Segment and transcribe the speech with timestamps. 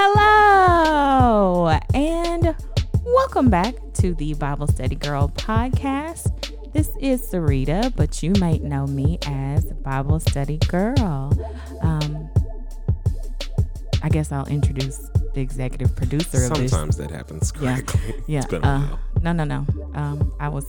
[0.00, 2.54] Hello, and
[3.04, 6.72] welcome back to the Bible Study Girl podcast.
[6.72, 11.36] This is Sarita, but you might know me as Bible Study Girl.
[11.82, 12.30] Um,
[14.00, 14.98] I guess I'll introduce
[15.34, 16.70] the executive producer of this.
[16.70, 17.74] Sometimes that happens Yeah.
[17.80, 18.14] correctly.
[18.28, 18.44] Yeah.
[18.52, 19.66] A uh, no, no, no.
[19.94, 20.64] Um, I was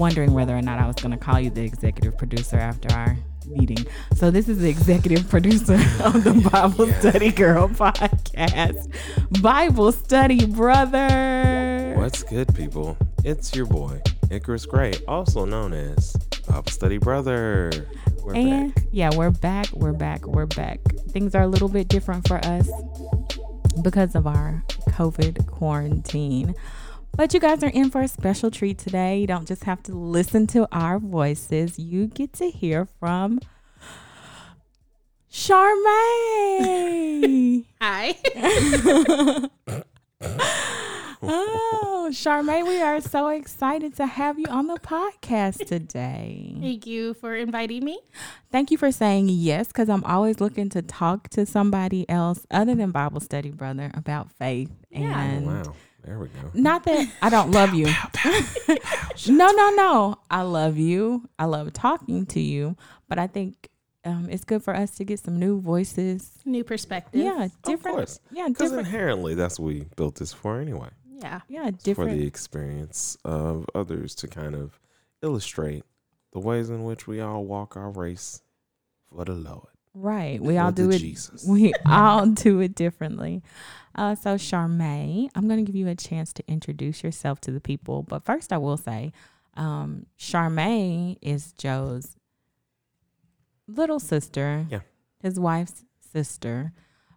[0.00, 3.16] wondering whether or not I was going to call you the executive producer after our
[3.50, 3.86] meeting.
[4.16, 8.92] So this is the executive producer of the Bible Study Girl podcast.
[9.42, 11.94] Bible Study Brother.
[11.96, 12.96] What's good, people?
[13.24, 16.12] It's your boy, Icarus Gray, also known as
[16.48, 17.70] Bible Study Brother.
[18.22, 18.84] We're And back.
[18.92, 19.70] yeah, we're back.
[19.72, 20.26] We're back.
[20.26, 20.80] We're back.
[21.10, 22.68] Things are a little bit different for us
[23.82, 26.54] because of our COVID quarantine.
[27.18, 29.18] But you guys are in for a special treat today.
[29.18, 33.40] You don't just have to listen to our voices, you get to hear from
[35.28, 35.64] Charmae.
[37.80, 38.14] Hi.
[41.20, 46.54] oh, Charmae, we are so excited to have you on the podcast today.
[46.60, 47.98] Thank you for inviting me.
[48.52, 52.76] Thank you for saying yes, because I'm always looking to talk to somebody else other
[52.76, 54.70] than Bible study, brother, about faith.
[54.92, 55.20] Yeah.
[55.20, 56.50] And wow, there we go.
[56.54, 57.86] not that I don't love you.
[59.28, 60.16] no, no, no.
[60.30, 61.28] I love you.
[61.38, 62.76] I love talking to you.
[63.08, 63.68] But I think
[64.04, 66.30] um, it's good for us to get some new voices.
[66.44, 67.24] New perspectives.
[67.24, 67.96] Yeah, different.
[67.96, 68.20] course.
[68.30, 70.88] Yeah, Because inherently, that's what we built this for anyway.
[71.20, 71.40] Yeah.
[71.48, 74.78] Yeah, For the experience of others to kind of
[75.20, 75.82] illustrate
[76.32, 78.42] the ways in which we all walk our race
[79.10, 79.66] for the Lord.
[80.00, 80.40] Right.
[80.40, 80.98] We all do it.
[80.98, 81.44] Jesus.
[81.48, 83.42] We all do it differently.
[83.94, 87.60] Uh, so, Charmae, I'm going to give you a chance to introduce yourself to the
[87.60, 88.04] people.
[88.04, 89.12] But first, I will say,
[89.56, 92.14] um, Charmae is Joe's
[93.66, 94.66] little sister.
[94.70, 94.80] Yeah.
[95.20, 96.72] His wife's sister.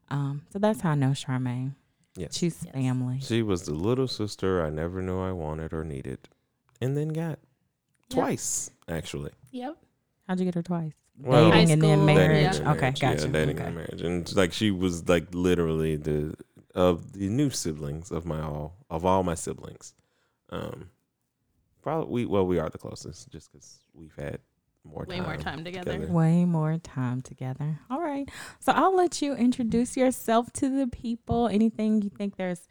[0.10, 1.74] Um, so that's how I know Charmae.
[2.18, 2.36] Yes.
[2.38, 2.74] She's Yes.
[2.74, 3.20] family.
[3.22, 6.28] She was the little sister I never knew I wanted or needed,
[6.82, 7.40] and then got
[8.10, 9.32] twice, actually.
[9.52, 9.78] Yep.
[10.28, 10.92] How'd you get her twice?
[11.24, 12.42] Well, dating High and then school, marriage.
[12.42, 12.52] yeah.
[12.52, 13.00] Dating and Okay, marriage.
[13.02, 13.26] gotcha.
[13.26, 13.66] Yeah, dating okay.
[13.68, 16.36] and marriage, and like she was like literally the
[16.74, 19.94] of the new siblings of my all of all my siblings.
[20.50, 20.90] Um,
[21.82, 24.40] probably we well we are the closest just because we've had
[24.84, 26.00] more Way time more time together.
[26.08, 27.80] Way more time together.
[27.90, 28.28] All right.
[28.60, 31.48] So I'll let you introduce yourself to the people.
[31.48, 32.68] Anything you think there's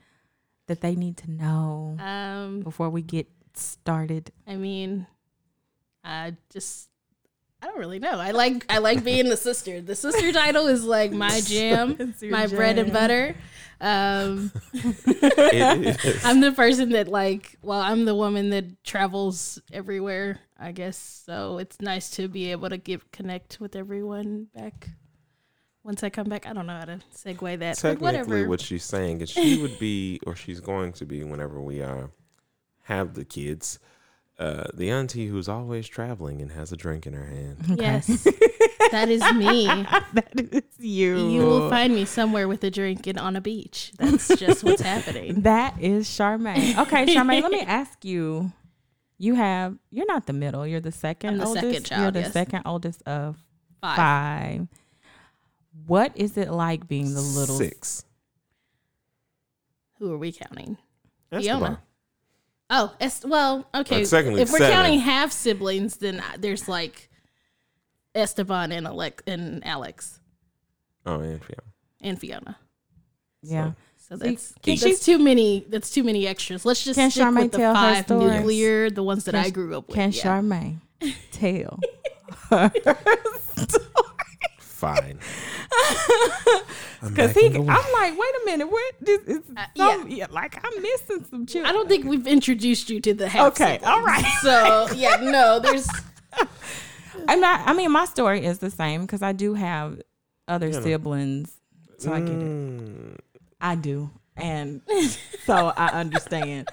[0.67, 4.33] that they need to know Um, before we get started.
[4.47, 5.07] I mean,
[6.03, 6.89] I just
[7.63, 8.13] I don't really know.
[8.19, 9.81] I like I like being the sister.
[9.81, 13.37] The sister title is like my jam, my bread and butter.
[13.81, 16.21] Um, It is.
[16.25, 20.97] I'm the person that like well, I'm the woman that travels everywhere, I guess.
[21.27, 24.89] So it's nice to be able to give connect with everyone back
[25.83, 26.47] once I come back.
[26.47, 27.77] I don't know how to segue that.
[27.77, 28.49] but Technically, whatever.
[28.49, 32.09] what she's saying is she would be, or she's going to be, whenever we uh,
[32.85, 33.79] have the kids,
[34.41, 37.59] uh, the auntie who's always traveling and has a drink in her hand.
[37.79, 38.07] Yes.
[38.91, 39.67] that is me.
[40.15, 41.29] that is you.
[41.29, 43.93] You will find me somewhere with a drink and on a beach.
[43.99, 45.41] That's just what's happening.
[45.43, 46.79] that is Charmae.
[46.79, 48.51] Okay, Charmae, let me ask you.
[49.19, 51.87] You have you're not the middle, you're the 2nd I'm the oldest.
[51.87, 52.33] second you're the yes.
[52.33, 53.37] second oldest of
[53.83, 53.97] Five.
[53.97, 54.69] five.
[55.87, 58.07] What is it like being the little six.
[59.99, 60.79] Who are we counting?
[61.31, 61.59] Esteban.
[61.59, 61.83] Fiona.
[62.71, 63.99] Oh, es- well, okay.
[63.99, 64.73] Like, secondly, if we're seven.
[64.75, 67.09] counting half siblings, then there's like
[68.15, 70.21] Esteban and Alec and Alex
[71.05, 71.63] Oh, and Fiona.
[72.01, 72.59] and Fiona.
[73.43, 73.73] Yeah.
[73.97, 75.65] So See, that's can that's she- too many.
[75.69, 76.65] That's too many extras.
[76.65, 78.33] Let's just Can stick Charmae with the tell her five stories?
[78.39, 79.95] nuclear, the ones that Can I grew up with.
[79.97, 80.23] Can yeah.
[80.23, 80.77] Charmae
[81.33, 81.79] tell
[82.51, 82.71] her
[84.81, 85.19] Fine.
[87.03, 88.95] Because he, I'm like, wait a minute, what?
[89.01, 90.27] This is Uh, some, yeah.
[90.31, 91.65] like I'm missing some children.
[91.65, 93.53] I don't think we've introduced you to the half.
[93.53, 93.85] Okay, siblings.
[93.91, 94.25] all right.
[94.43, 95.89] So yeah, no, there's
[97.29, 97.67] I'm not.
[97.67, 99.99] I mean, my story is the same because I do have
[100.47, 100.83] other Yeah, no.
[100.83, 101.53] siblings,
[101.97, 102.39] so I get it.
[102.39, 103.19] Mm,
[103.63, 104.83] I do, and
[105.47, 106.69] so I understand.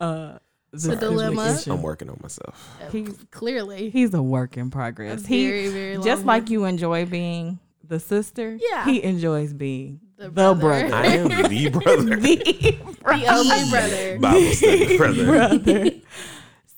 [0.00, 0.38] Uh,
[0.72, 1.44] The dilemma.
[1.50, 1.72] situation.
[1.72, 2.78] I'm working on myself.
[2.90, 5.24] He's clearly he's a work in progress.
[5.24, 8.58] a He very very long just like you enjoy being the sister.
[8.60, 8.84] Yeah.
[8.86, 10.60] he enjoys being The the, brother.
[10.60, 10.94] brother.
[10.94, 12.16] I am the brother.
[12.16, 14.18] the the only brother.
[14.18, 15.24] Bible study brother.
[15.26, 15.90] brother.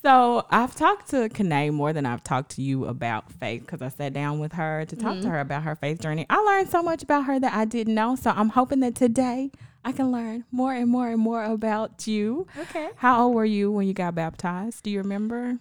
[0.03, 3.89] So I've talked to Kanae more than I've talked to you about faith because I
[3.89, 5.31] sat down with her to talk to mm-hmm.
[5.31, 6.27] her about her faith journey.
[6.29, 8.15] I learned so much about her that I didn't know.
[8.17, 9.51] So I'm hoping that today
[9.85, 12.47] I can learn more and more and more about you.
[12.59, 12.89] Okay.
[12.97, 14.83] How old were you when you got baptized?
[14.83, 15.59] Do you remember?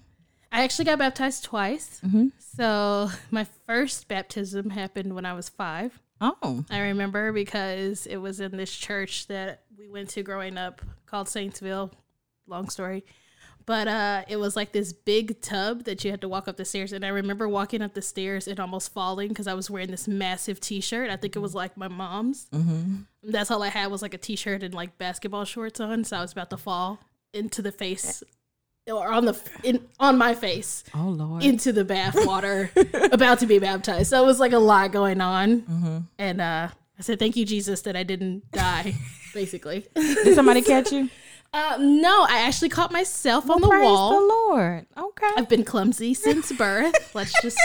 [0.51, 1.99] I actually got baptized twice.
[2.05, 2.27] Mm-hmm.
[2.37, 5.99] So my first baptism happened when I was five.
[6.21, 6.63] Oh.
[6.69, 11.27] I remember because it was in this church that we went to growing up called
[11.27, 11.91] Saintsville.
[12.47, 13.03] Long story.
[13.65, 16.65] But uh, it was like this big tub that you had to walk up the
[16.65, 16.91] stairs.
[16.91, 20.07] And I remember walking up the stairs and almost falling because I was wearing this
[20.07, 21.09] massive t shirt.
[21.09, 22.47] I think it was like my mom's.
[22.53, 23.03] Mm-hmm.
[23.23, 26.03] That's all I had was like a t shirt and like basketball shorts on.
[26.03, 26.99] So I was about to fall
[27.33, 28.21] into the face
[28.91, 31.41] or on the in on my face Oh Lord.
[31.43, 32.69] into the bath water
[33.11, 34.09] about to be baptized.
[34.09, 35.61] So it was like a lot going on.
[35.61, 35.97] mm-hmm.
[36.19, 36.67] And uh,
[36.99, 38.93] I said, "Thank you, Jesus, that I didn't die."
[39.33, 41.09] basically, Did somebody catch you?
[41.53, 44.19] uh, no, I actually caught myself on the Praise wall.
[44.19, 44.85] the Lord.
[44.97, 45.29] Okay.
[45.37, 47.13] I've been clumsy since birth.
[47.13, 47.59] Let's just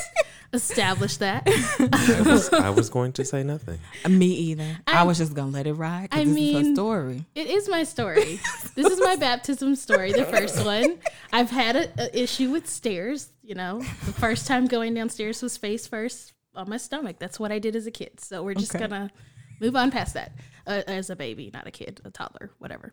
[0.52, 1.42] establish that.
[1.46, 3.78] I was, I was going to say nothing.
[4.08, 4.78] Me either.
[4.86, 6.08] I, I- was just gonna let it ride.
[6.12, 7.24] I this is her mean- story.
[7.34, 8.40] It is my story.
[8.74, 10.98] This is my baptism story, the first one.
[11.32, 13.30] I've had a, a issue with stairs.
[13.42, 17.16] You know, the first time going downstairs was face first on my stomach.
[17.18, 18.20] That's what I did as a kid.
[18.20, 18.86] So we're just Okay.
[18.86, 19.10] gonna
[19.60, 20.32] move on past that.
[20.66, 22.92] Uh, as a baby, not a kid, a toddler, whatever.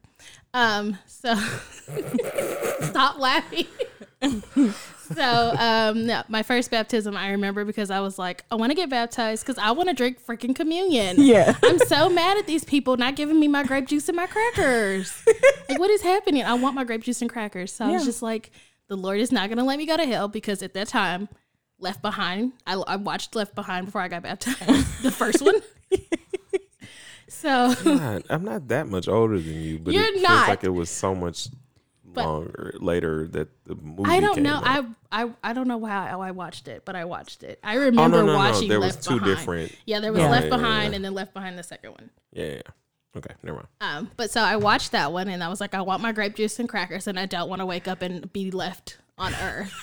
[0.53, 1.35] Um, so
[2.81, 3.65] stop laughing.
[5.13, 8.75] so um, no, my first baptism I remember because I was like, I want to
[8.75, 11.17] get baptized because I want to drink freaking communion.
[11.19, 11.53] Yeah.
[11.63, 15.21] I'm so mad at these people not giving me my grape juice and my crackers.
[15.67, 16.43] like, what is happening?
[16.43, 17.73] I want my grape juice and crackers.
[17.73, 18.51] So I was just like,
[18.87, 21.27] the Lord is not going to let me go to hell because at that time,
[21.79, 24.59] Left Behind, I, I watched Left Behind before I got baptized,
[25.03, 25.55] the first one.
[27.45, 30.29] So God, I'm not that much older than you, but You're it not.
[30.29, 31.47] feels like it was so much
[32.03, 34.09] But- longer later that the movie.
[34.09, 34.55] I don't came know.
[34.63, 34.85] out.
[35.11, 37.59] I, I I don't know how, how I watched it, but I watched it.
[37.63, 38.37] I oh remember no no no!
[38.37, 39.25] watching There was two Behind.
[39.37, 39.75] different.
[39.85, 40.29] Yeah, there was Yeah.
[40.29, 40.95] Left Yeah, yeah, Behind yeah.
[40.97, 42.09] and then Left Behind the second one.
[42.33, 42.61] Yeah, yeah.
[43.17, 43.67] Okay, never mind.
[43.79, 46.35] Um, but so I watched that one and I was like, I want my grape
[46.35, 49.73] juice and crackers, and I don't want to wake up and be left on Earth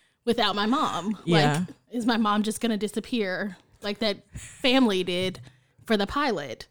[0.26, 1.16] without my mom.
[1.24, 1.58] Yeah.
[1.60, 5.40] Like, is my mom just gonna disappear like that family did
[5.86, 6.66] for the pilot?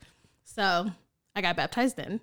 [0.55, 0.91] So
[1.35, 2.19] I got baptized then.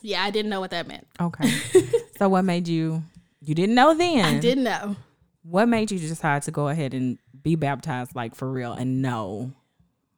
[0.00, 1.06] Yeah, I didn't know what that meant.
[1.20, 1.48] Okay.
[2.16, 3.02] so what made you?
[3.40, 4.24] You didn't know then.
[4.24, 4.96] I didn't know.
[5.42, 9.52] What made you decide to go ahead and be baptized, like for real, and know?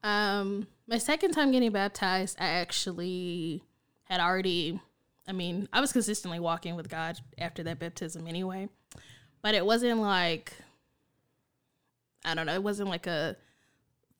[0.02, 3.62] Um, my second time getting baptized, I actually
[4.04, 4.80] had already.
[5.26, 8.68] I mean, I was consistently walking with God after that baptism anyway,
[9.42, 10.52] but it wasn't like
[12.24, 12.54] I don't know.
[12.54, 13.36] It wasn't like a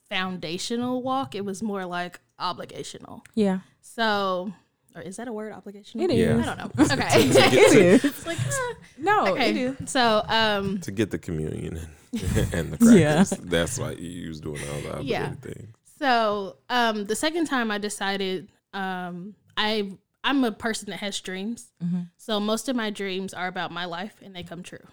[0.09, 1.35] foundational walk.
[1.35, 3.23] It was more like obligational.
[3.35, 3.61] Yeah.
[3.81, 4.53] So,
[4.95, 5.53] or is that a word?
[5.53, 6.03] Obligational.
[6.11, 6.39] It Yeah.
[6.39, 6.71] I don't know.
[6.85, 7.29] Okay.
[7.29, 8.27] It is.
[8.27, 9.51] like ah, No, okay.
[9.51, 9.91] it is.
[9.91, 11.79] So, um, To get the communion
[12.13, 12.23] and,
[12.55, 13.33] and the crackers.
[13.33, 13.39] Yeah.
[13.43, 15.33] That's why you was doing all the obligated Yeah.
[15.35, 15.75] things.
[15.99, 19.93] So, um, the second time I decided, um, I
[20.27, 21.71] I'm a person that has dreams.
[21.85, 22.09] Mhm.
[22.17, 24.87] So most of my dreams are about my life and they come true.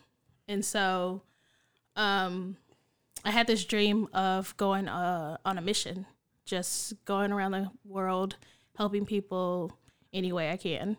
[0.47, 1.21] And so,
[1.95, 2.57] um,
[3.23, 6.05] I had this dream of going uh, on a mission,
[6.45, 8.37] just going around the world,
[8.75, 9.77] helping people
[10.13, 10.97] any way I can.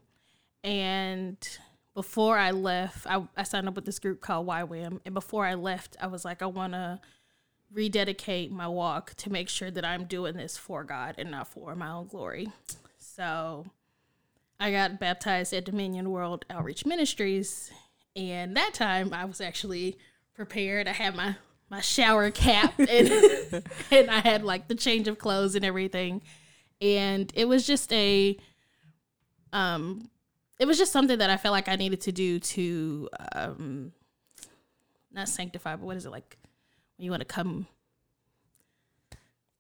[0.65, 1.37] And
[1.94, 5.00] before I left, I, I signed up with this group called YWAM.
[5.05, 7.00] And before I left, I was like, I want to
[7.73, 11.75] rededicate my walk to make sure that I'm doing this for God and not for
[11.75, 12.49] my own glory.
[12.99, 13.67] So
[14.61, 17.70] I got baptized at Dominion World Outreach Ministries.
[18.15, 19.96] And that time I was actually
[20.34, 20.87] prepared.
[20.87, 21.37] I had my,
[21.72, 26.20] my shower cap and, and I had like the change of clothes and everything.
[26.82, 28.36] And it was just a
[29.55, 30.10] um
[30.60, 33.93] it was just something that I felt like I needed to do to um
[35.10, 36.36] not sanctify, but what is it like
[36.96, 37.67] when you want to come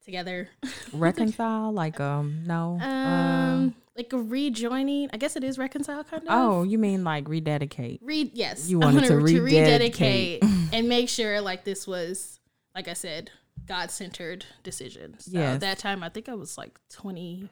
[0.04, 0.50] together?
[0.92, 2.78] Reconcile, like um, no.
[2.80, 5.08] uh, Um like a rejoining.
[5.12, 6.28] I guess it is reconcile kind of.
[6.30, 8.00] oh, you mean like rededicate?
[8.02, 8.68] Read yes.
[8.68, 10.42] You wanted to wanted rededicate.
[10.72, 12.40] and make sure like this was
[12.74, 13.30] like I said,
[13.66, 15.26] God centered decisions.
[15.26, 15.60] So Yes.
[15.60, 17.48] that time I think I was like twenty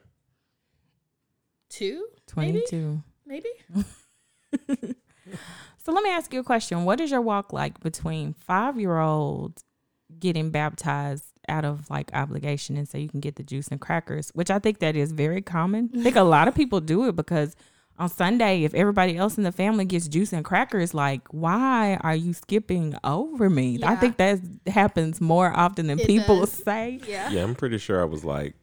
[1.69, 3.03] two, Twenty-two.
[3.27, 3.49] maybe.
[5.83, 6.85] So let me ask you a question.
[6.85, 9.63] What is your walk like between five year old
[10.19, 14.31] getting baptized out of like obligation and so you can get the juice and crackers,
[14.35, 15.89] which I think that is very common.
[15.97, 17.57] I think a lot of people do it because
[18.01, 22.17] on Sunday, if everybody else in the family gets juice and crackers, like, why are
[22.17, 23.79] you skipping over me?
[23.85, 26.53] I think that happens more often than It people does.
[26.53, 27.01] say.
[27.07, 27.31] Yeah.
[27.31, 28.55] Yeah, I'm pretty sure I was like,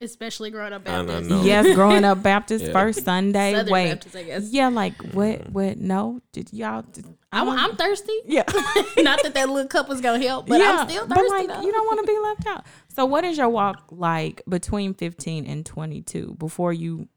[0.00, 1.30] Especially growing up I don't Baptist.
[1.30, 1.42] know.
[1.42, 2.72] Yes, growing up Baptist Yeah.
[2.72, 3.52] first Sunday.
[3.52, 3.88] Southern Wait.
[3.90, 4.52] Baptist, I guess.
[4.52, 5.50] Yeah, like what mm.
[5.50, 6.20] what no?
[6.30, 8.12] Did y'all did, I I'm, um, I'm thirsty.
[8.24, 8.44] Yeah.
[8.98, 11.14] Not that that little cup was gonna help, but I'm still thirsty.
[11.14, 11.62] But like though.
[11.62, 12.66] you don't want to be left out.
[12.94, 17.08] So what is your walk like between 15 and 22 before you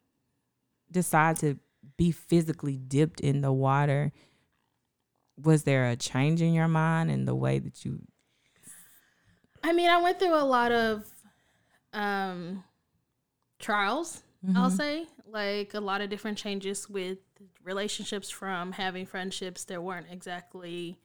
[0.92, 1.58] decide to
[1.98, 4.12] be physically dipped in the water?
[5.38, 8.02] Was there a change in your mind in the way that you
[9.64, 11.06] I mean, I went through a lot of
[11.94, 12.64] um,
[13.60, 14.24] trials,
[14.56, 17.20] I'll say, like a lot of different changes with
[17.64, 20.98] relationships from having friendships that weren't exactly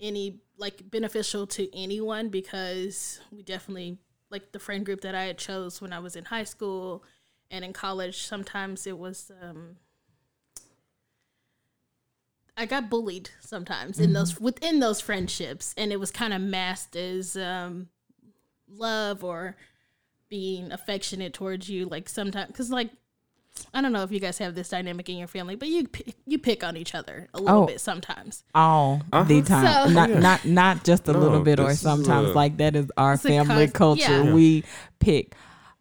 [0.00, 3.98] any like beneficial to anyone because we definitely
[4.30, 7.04] like the friend group that I had chose when I was in high school
[7.50, 9.76] and in college sometimes it was um
[12.56, 16.96] I got bullied sometimes in those within those friendships and it was kind of masked
[16.96, 17.88] as um
[18.68, 19.56] love or
[20.28, 22.90] being affectionate towards you like sometimes cuz like
[23.72, 25.86] I don't know if you guys have this dynamic in your family but you
[26.26, 27.66] you pick on each other a little Oh.
[27.66, 28.42] bit sometimes.
[28.54, 29.86] all the time.
[29.88, 30.18] So- not Yeah.
[30.18, 32.90] not not just a No, little bit or this is, sometimes uh, like that is
[32.96, 34.24] our family cus- culture.
[34.24, 34.32] yeah.
[34.32, 34.64] We
[34.98, 35.34] pick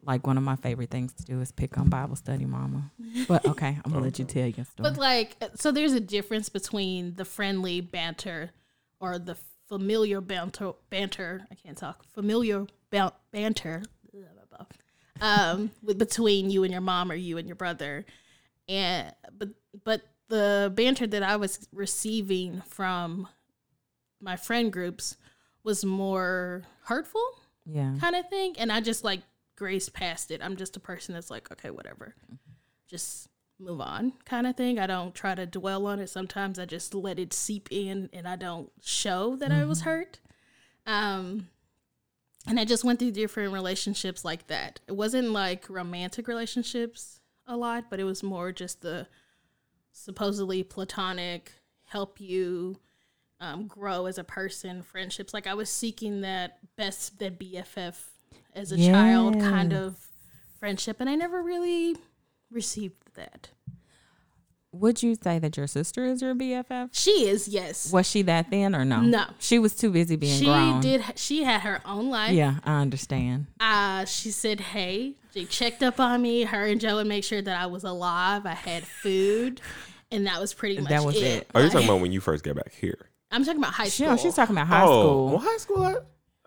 [0.06, 2.92] like one of my favorite things to do is pick on Bible study, mama.
[3.28, 4.90] But okay, I'm gonna let you tell your story.
[4.90, 8.52] But like, so there's a difference between the friendly banter
[9.00, 9.36] or the
[9.68, 10.74] familiar banter.
[10.90, 11.48] Banter.
[11.52, 12.06] I can't talk.
[12.14, 13.84] Familiar ba- banter.
[15.22, 18.06] Um, with, between you and your mom or you and your brother,
[18.68, 19.50] and but
[19.86, 23.28] but the banter that I was receiving from
[24.20, 25.16] my friend groups
[25.64, 27.24] was more hurtful
[27.66, 27.94] yeah.
[28.00, 28.56] kind of thing.
[28.58, 29.22] And I just like
[29.56, 30.42] grazed past it.
[30.44, 32.16] I'm just a person that's like, okay, whatever.
[32.88, 34.80] Just move on kind of thing.
[34.80, 36.10] I don't try to dwell on it.
[36.10, 40.20] Sometimes I just let it seep in and I don't show that I was hurt.
[40.86, 41.48] Um
[42.48, 44.80] and I just went through different relationships like that.
[44.88, 49.08] It wasn't like romantic relationships a lot, but it was more just the
[49.92, 51.54] supposedly platonic
[51.86, 52.78] help you
[53.40, 57.96] um, grow as a person friendships like i was seeking that best that bff
[58.54, 59.96] as a child kind of
[60.60, 61.96] friendship and i never really
[62.52, 63.50] received that
[64.72, 66.90] Would you say that your sister is your BFF?
[66.92, 69.00] she is yes Was she that thin or no?
[69.02, 69.26] No.
[69.40, 70.82] She was too busy being she grown.
[70.82, 73.48] did she had her own life Yeah, I understand.
[73.60, 77.42] uh she said hey she checked up on me her and joe would make sure
[77.42, 79.60] that i was alive i had food
[80.12, 81.48] and that was pretty much That was it, it.
[81.56, 83.10] Are you talking about when you first got back here?
[83.32, 85.28] i'm talking about high She, school no, she's talking about high oh, school.
[85.30, 85.84] well, high school.
[85.84, 85.96] I,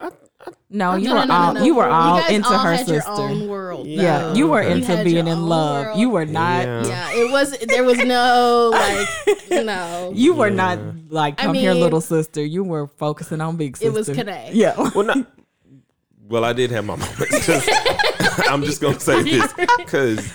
[0.00, 0.06] I,
[0.40, 1.66] I, No, you No, were no, no, all no, no.
[1.66, 3.10] you were all guys into all her had sister.
[3.10, 4.34] your own world yeah, though.
[4.34, 5.86] you were You into had being in love.
[5.86, 5.98] world.
[5.98, 6.64] You were not.
[6.64, 6.86] Yeah.
[6.86, 7.58] Yeah, it was.
[7.58, 10.12] There was no like, no.
[10.14, 10.78] You were not
[11.10, 12.44] like I come here, mean- little sister.
[12.44, 13.88] You were focusing on big sister.
[13.88, 14.50] It was Kanae.
[14.52, 14.74] Yeah.
[14.94, 15.26] well, not.
[16.28, 17.48] Well, I did have my moments.
[18.48, 20.30] I'm just gonna say this because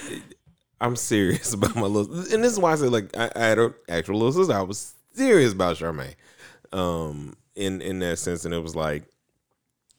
[0.82, 3.60] I'm serious about my little, and this is why I said like I, I had
[3.60, 4.54] an actual little sister.
[4.54, 6.16] I was serious about Charmae,
[6.72, 9.04] um, in in that sense, and it was like,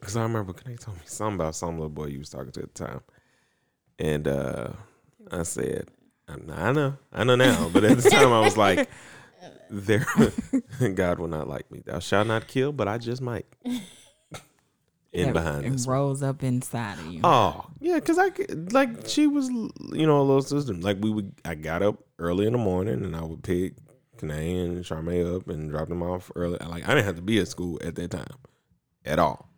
[0.05, 2.63] because I remember Kanae told me something about some little boy you was talking to
[2.63, 3.01] at the time,
[3.99, 4.69] and uh
[5.33, 5.89] I said,
[6.29, 6.37] I
[6.73, 8.91] know, I know now, but at the time I was like,
[9.71, 10.07] there,
[10.95, 11.83] God will not like me.
[11.85, 13.47] Thou shalt not kill, but I just might.
[15.13, 15.87] In That- behind it this.
[15.87, 17.21] rose up inside of you.
[17.23, 18.33] Oh yeah, cause I
[18.73, 20.75] like she was you know a little sister.
[20.75, 23.75] Like we would, I got up early in the morning and I would pick
[24.19, 26.59] Kanae and Charmae up and drop them off early.
[26.67, 28.27] Like I didn't have to be at school at that time,
[29.05, 29.49] at all.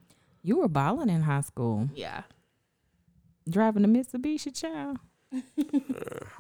[0.47, 2.23] You were balling in high school, Yeah,
[3.51, 4.99] driving a Mitsubishi child.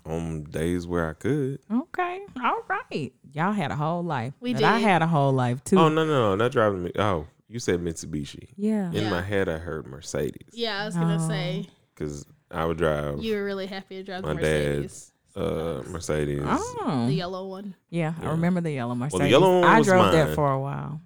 [0.04, 1.58] On days where I could.
[1.70, 3.12] Okay, all right.
[3.32, 4.32] Y'all had a whole life.
[4.40, 5.76] We But I had a whole life too.
[5.76, 6.92] Oh no no no, not driving me.
[6.96, 8.50] Oh, you said Mitsubishi.
[8.56, 8.86] Yeah.
[8.92, 9.10] In Yeah.
[9.10, 10.82] my head, I heard Mercedes yeah.
[10.82, 11.28] I was gonna Oh.
[11.28, 15.44] say because I would drive you were really happy to drive the my Mercedes, dad's
[15.44, 16.42] uh, Mercedes.
[16.46, 17.06] Oh.
[17.08, 17.74] the yellow one.
[17.90, 19.18] Yeah, I remember the yellow Mercedes.
[19.18, 21.00] Well, The yellow one I was drove that for a while.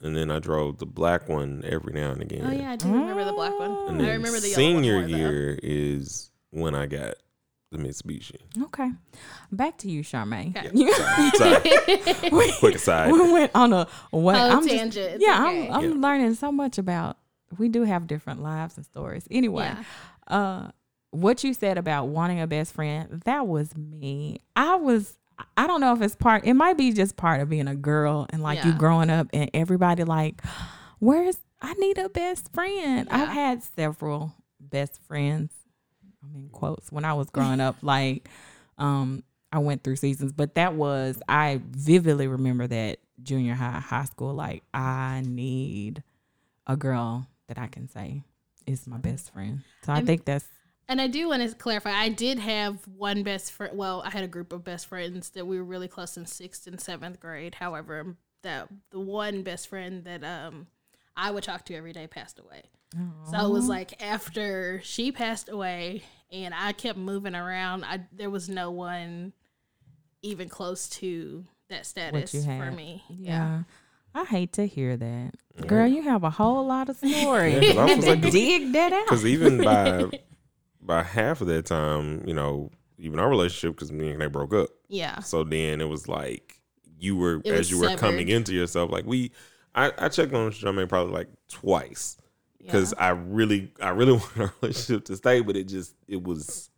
[0.00, 2.42] And then I drove the black one every now and again.
[2.44, 3.70] Oh yeah, I do remember the black one.
[3.88, 5.16] And I remember the yellow one senior more, though.
[5.16, 7.14] year is when I got
[7.72, 8.36] the Mitsubishi.
[8.62, 8.90] Okay.
[9.50, 10.56] Back to you, Charmae.
[10.56, 10.70] Okay.
[10.74, 10.92] You-
[11.34, 12.30] Sorry.
[12.32, 13.12] we, Quick aside.
[13.12, 14.36] we went on a what?
[14.36, 15.14] Oh, I'm tangent.
[15.14, 15.68] It's yeah, okay.
[15.68, 16.00] I'm, I'm Yeah.
[16.00, 17.18] learning so much about.
[17.58, 19.26] We do have different lives and stories.
[19.30, 19.82] Anyway, Yeah.
[20.36, 20.70] uh,
[21.10, 24.42] what you said about wanting a best friend, that was me.
[24.54, 25.14] I was.
[25.56, 26.44] I don't know if it's part.
[26.44, 29.50] It might be just part of being a girl and like you growing up and
[29.54, 30.42] everybody like,
[30.98, 33.08] where's I need a best friend.
[33.10, 35.52] I've had several best friends.
[36.22, 37.76] I mean quotes when I was growing up.
[37.82, 38.28] Like,
[38.78, 44.04] um, I went through seasons, but that was I vividly remember that junior high, high
[44.04, 44.34] school.
[44.34, 46.02] Like, I need
[46.66, 48.22] a girl that I can say
[48.66, 49.62] is my best friend.
[49.84, 50.44] So I And- think that's
[50.88, 51.90] And I do want to clarify.
[51.92, 53.76] I did have one best friend.
[53.76, 56.66] Well, I had a group of best friends that we were really close in sixth
[56.66, 57.54] and seventh grade.
[57.56, 60.66] However, that the one best friend that um
[61.16, 62.62] I would talk to every day passed away.
[63.30, 68.30] So it was like after she passed away and I kept moving around, I there
[68.30, 69.34] was no one
[70.22, 73.04] even close to that status you for me.
[73.10, 73.64] Yeah.
[74.14, 75.34] I hate to hear that.
[75.66, 77.62] Girl, you have a whole lot of stories.
[77.62, 79.04] Yeah, 'cause I was like- dig that out.
[79.04, 80.08] Because even by
[80.88, 84.54] by half of that time, you know, even our relationship, because me and they broke
[84.54, 84.70] up.
[84.88, 85.20] Yeah.
[85.20, 86.60] So then it was like
[86.98, 88.90] you were It as was you were coming into yourself.
[88.90, 89.30] Like we,
[89.74, 92.16] I, I checked on Charmae probably like twice
[92.58, 96.70] because I really, I really wanted our relationship to stay, but it just it was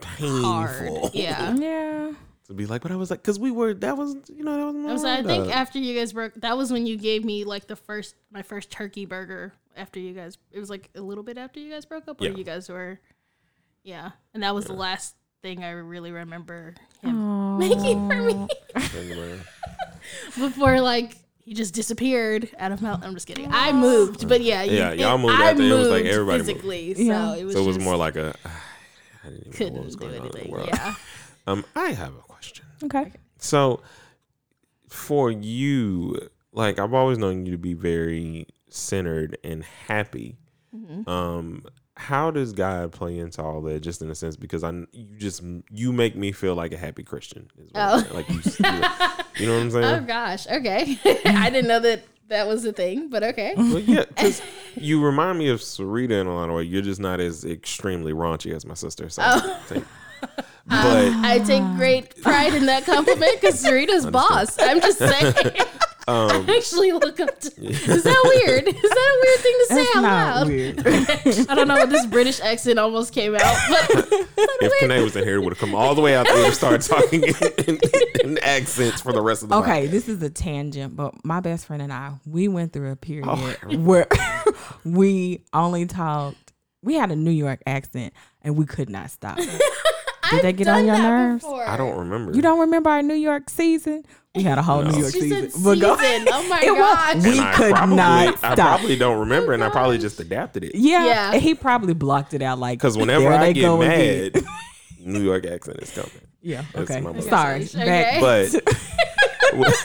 [0.00, 0.42] painful.
[0.42, 1.14] Hard.
[1.14, 1.54] Yeah.
[1.54, 2.12] yeah.
[2.46, 4.66] To be like, but I was like, because we were that was you know that
[4.66, 4.86] was.
[4.86, 7.44] I was my I think after you guys broke that was when you gave me
[7.44, 11.24] like the first my first turkey burger after you guys it was like a little
[11.24, 12.30] bit after you guys broke up or Yeah.
[12.36, 12.98] you guys were
[13.84, 14.10] Yeah.
[14.34, 17.58] And that was the last thing I really remember him Aw.
[17.58, 18.48] making for me
[20.38, 23.48] before like he just disappeared out of my I'm just kidding.
[23.50, 26.48] I moved, but yeah, Yeah, y'all moved I after it was like moved everybody moved.
[26.50, 27.32] physically, Yeah.
[27.32, 28.34] so it was so it was just more like a.
[29.24, 30.68] I didn't even know what couldn't was do going on in the world.
[30.72, 30.94] Yeah.
[31.44, 32.31] Um, I have a question.
[32.84, 33.12] Okay.
[33.38, 33.82] So,
[34.88, 40.36] for you, like I've always known you to be very centered and happy.
[40.74, 41.06] Mhm.
[41.08, 41.64] Um,
[41.96, 43.80] how does God play into all that?
[43.80, 47.02] Just in a sense, because I you just you make me feel like a happy
[47.02, 47.48] Christian.
[47.58, 48.14] Is what Oh.
[48.14, 48.40] like you,
[49.36, 49.84] you, know what I'm saying?
[49.84, 50.46] Oh gosh.
[50.46, 50.98] Okay.
[51.26, 53.52] I didn't know that that was a thing, but okay.
[53.56, 54.40] Well, yeah, because
[54.76, 56.68] you remind me of Sarita in a lot of ways.
[56.70, 59.08] You're just not as extremely raunchy as my sister.
[59.10, 59.84] So, Oh.
[60.22, 60.36] Think-
[60.68, 60.74] but
[61.24, 64.56] I take great pride in that compliment because Sarita's boss.
[64.60, 65.34] I'm just saying.
[66.08, 67.48] um, I actually look up to.
[67.64, 68.68] Is that weird?
[68.68, 70.46] Is that a weird thing to say out loud?
[70.48, 71.48] weird.
[71.50, 75.24] I don't know what this British accent almost came out, but if Kane was in
[75.24, 77.34] here, it would have come all the way out there and started talking in,
[77.68, 77.78] in,
[78.24, 79.90] in accents for the rest of the Okay, podcast.
[79.90, 83.26] this is a tangent, but my best friend and I, we went through a period
[83.28, 83.36] Oh.
[83.76, 84.06] where
[84.84, 86.52] we only talked.
[86.84, 88.12] We had a New York accent,
[88.42, 89.38] and we could not stop.
[90.24, 90.30] It.
[90.30, 91.42] Did they get on your nerves?
[91.44, 91.68] before.
[91.68, 92.32] I don't remember.
[92.32, 94.04] You don't remember our New York season?
[94.34, 94.90] We had a whole No.
[94.90, 95.50] New York She season.
[95.50, 96.28] said But go- season.
[96.32, 99.68] Oh my It was- we And could probably, not I probably don't remember, and I
[99.68, 100.74] probably oh just adapted it.
[100.74, 101.34] yeah, Yeah.
[101.38, 102.58] he probably blocked it out.
[102.58, 104.42] Like Because whenever there I they get go mad,
[105.04, 106.10] New York accent is coming.
[106.40, 106.64] yeah.
[106.74, 107.00] Okay.
[107.00, 107.20] my.
[107.20, 107.64] Sorry.
[107.64, 108.18] Okay.
[108.20, 108.62] But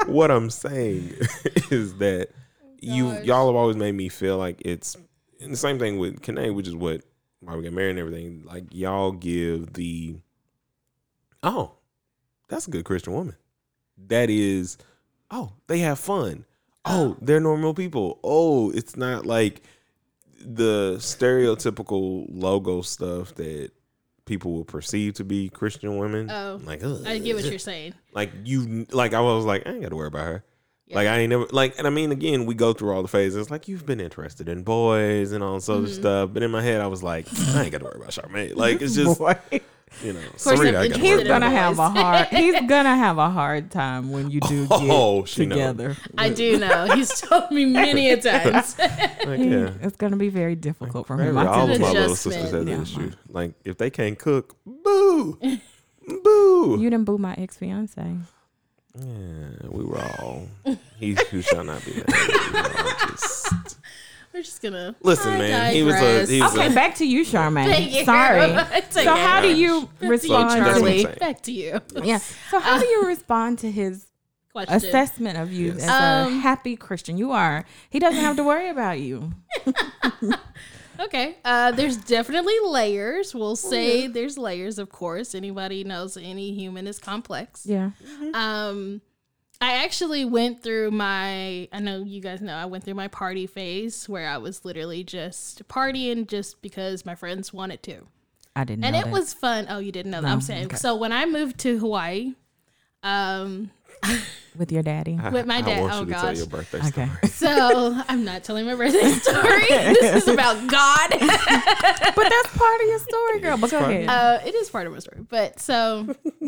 [0.06, 1.14] what I'm saying
[1.70, 2.28] is that
[2.80, 4.96] you y'all have always made me feel like it's
[5.40, 7.02] and the same thing with Kane, which is what
[7.40, 8.42] why we get married and everything.
[8.44, 10.16] Like y'all give the
[11.42, 11.72] oh,
[12.48, 13.36] that's a good Christian woman.
[14.08, 14.78] That is
[15.30, 16.44] oh, they have fun.
[16.84, 17.16] Oh, oh.
[17.20, 18.18] they're normal people.
[18.22, 19.62] Oh, it's not like
[20.42, 23.70] the stereotypical logo stuff that
[24.24, 26.30] people will perceive to be Christian women.
[26.30, 26.60] Oh.
[26.64, 27.02] like ugh.
[27.06, 27.94] I get what you're saying.
[28.12, 30.44] like you like I was like I ain't got to worry about her.
[30.90, 30.96] Yeah.
[30.96, 33.48] Like I ain't never like and I mean again we go through all the phases
[33.50, 35.92] like you've been interested in boys and all this other Mm-hmm.
[35.92, 38.54] stuff but in my head I was like I ain't got to worry about Charmae
[38.64, 39.36] like it's just Boy.
[40.02, 42.26] you know course I'm Sarita, gotta interested He's worry in gonna have a hard.
[42.28, 45.54] He's gonna have a hard time when you do get Oh, she know.
[45.54, 45.96] together.
[46.18, 46.86] I do know.
[46.96, 48.76] He's told me many a times.
[48.78, 49.70] Like, yeah.
[49.82, 51.36] It's gonna be very difficult for him.
[51.38, 52.76] All of my little sisters have Yeah.
[52.78, 53.12] that issue.
[53.28, 55.38] Like if they can't cook, boo,
[56.06, 56.76] boo.
[56.80, 58.16] You didn't boo my ex fiance.
[58.98, 60.48] Yeah, we were all.
[60.98, 62.06] He who shall not be named.
[62.08, 62.14] We
[63.10, 63.52] just,
[64.32, 66.28] We're just gonna Listen, I man, he was a- digress.
[66.28, 67.90] he was a- Okay, back to you, Thank Charmae.
[67.92, 68.04] you.
[68.04, 68.40] Sorry.
[68.78, 69.22] It's So okay.
[69.22, 71.16] how do you Back to you, respond that's what I'm saying.
[71.20, 71.80] Back to you.
[72.04, 72.18] Yeah.
[72.50, 74.06] So how do you respond to his
[74.52, 74.74] Question.
[74.74, 75.82] assessment of you Yes.
[75.82, 77.16] as a Um, happy Christian?
[77.18, 77.64] You are.
[77.88, 79.32] He doesn't have to worry about you.
[81.00, 81.36] Okay.
[81.44, 83.34] Uh, there's definitely layers.
[83.34, 85.34] We'll Oh, say there's layers, of course.
[85.34, 87.64] Anybody knows any human is complex.
[87.66, 87.90] Yeah.
[88.34, 89.00] Um,
[89.62, 91.68] I actually went through my.
[91.72, 95.04] I know you guys know I went through my party phase where I was literally
[95.04, 98.06] just partying just because my friends wanted to,
[98.56, 99.12] I didn't and know it that.
[99.12, 99.66] was fun.
[99.68, 100.30] Oh, you didn't know that?
[100.30, 100.66] I'm saying.
[100.66, 100.76] okay.
[100.76, 102.34] So when I moved to Hawaii,
[103.02, 103.70] um,
[104.56, 105.18] with your daddy.
[105.32, 106.36] With my I dad- want oh, you to tell gosh.
[106.38, 107.08] your birthday Okay.
[107.28, 107.28] story.
[107.28, 109.66] so I'm not telling my birthday story.
[109.68, 111.08] this is about God.
[111.10, 111.20] but
[112.28, 113.56] that's part of your story, girl.
[113.56, 114.08] But go part- ahead.
[114.08, 116.14] Uh, it is part of my story, but so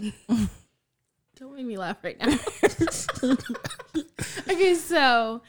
[1.36, 2.36] don't make me laugh right now.
[4.48, 5.42] okay, so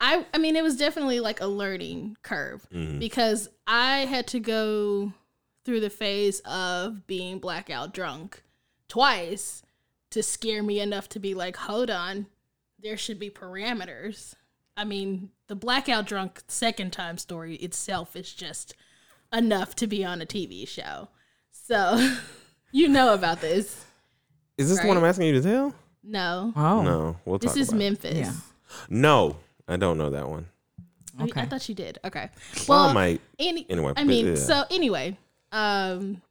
[0.00, 2.98] I I mean it was definitely like a learning curve Mhm.
[2.98, 5.12] because I had to go
[5.64, 8.42] through the phase of being blackout drunk
[8.88, 9.62] twice
[10.16, 12.26] to scare me enough to be like, hold on,
[12.82, 14.34] there should be parameters.
[14.74, 18.74] I mean, the blackout drunk second time story itself is just
[19.30, 21.08] enough to be on a TV show.
[21.50, 22.14] So
[22.72, 23.84] you know about this.
[24.56, 25.74] Is this the one I'm asking you to tell?
[26.02, 26.54] No.
[26.56, 26.82] oh.
[26.82, 27.84] No, we'll talk This is about it.
[27.84, 28.18] Memphis.
[28.18, 28.32] Yeah.
[28.88, 29.36] No,
[29.68, 30.46] I don't know that one.
[31.18, 31.98] I, I thought you did.
[32.04, 32.30] Okay.
[32.66, 33.20] Well, Well, I might.
[33.38, 34.34] any, Anyway, I mean, yeah.
[34.36, 35.18] so anyway,
[35.52, 36.22] um,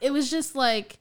[0.00, 0.98] it was just like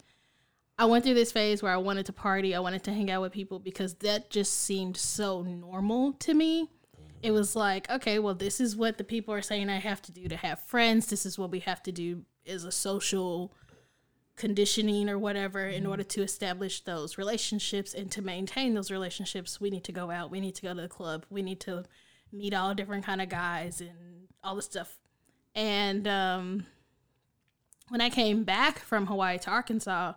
[0.82, 3.22] I went through this phase where I wanted to party, I wanted to hang out
[3.22, 6.72] with people because that just seemed so normal to me.
[7.22, 10.12] It was like, okay, well, this is what the people are saying I have to
[10.12, 11.06] do to have friends.
[11.06, 13.54] This is what we have to do as a social
[14.36, 19.70] conditioning or whatever in order to establish those relationships and to maintain those relationships we
[19.70, 21.84] need to go out we need to go to the club we need to
[22.32, 23.92] meet all different kind of guys and
[24.44, 24.98] all this stuff
[25.54, 26.66] and um,
[27.90, 30.14] when i came back from hawaii to arkansas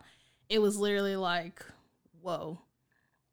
[0.48, 1.64] it was literally like
[2.20, 2.58] whoa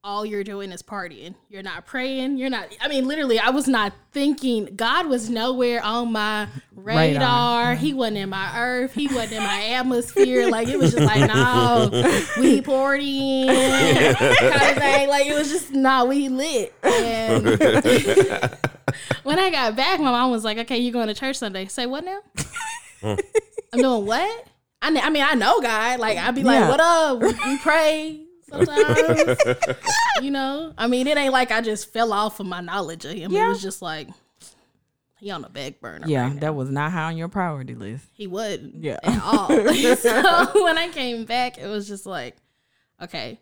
[0.04, 1.36] all you're doing is partying.
[1.48, 2.38] You're not praying.
[2.38, 2.76] You're not.
[2.82, 4.76] I mean, literally, I was not thinking.
[4.76, 7.02] God was nowhere on my radar.
[7.02, 7.76] Radar.
[7.76, 8.94] He wasn't in my earth.
[8.94, 10.50] He wasn't in my atmosphere.
[10.50, 11.90] Like it was just like, no,
[12.40, 15.10] we partying kind of thing.
[15.10, 16.74] Like it was just no, we lit.
[16.82, 17.46] And
[19.24, 21.68] when I got back, my mom was like, "Okay, you're going to church Sunday?
[21.68, 22.22] Say what now?
[23.04, 24.48] I'm doing what?
[24.82, 26.00] I, I mean, I know God.
[26.00, 26.70] Like I'd be like, Yeah.
[26.70, 27.20] what up?
[27.22, 29.38] We, we pray." Sometimes,
[30.22, 33.14] you know, I mean, it ain't like I just fell off of my knowledge of
[33.14, 33.34] him.
[33.34, 34.10] It was just like
[35.22, 36.06] he on the back burner.
[36.08, 38.06] Yeah, right that was not high on your priority list.
[38.12, 38.98] he wouldn't Yeah.
[39.04, 39.48] at all.
[39.96, 42.36] so when I came back, it was just like,
[43.02, 43.40] okay,